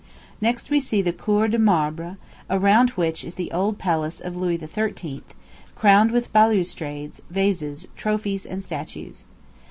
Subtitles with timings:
[0.41, 2.17] Next we see the Cour de Marbre,
[2.49, 5.21] around which is the old palace of Louis XIII.,
[5.75, 9.25] crowned with balustrades, vases, trophies, and statues.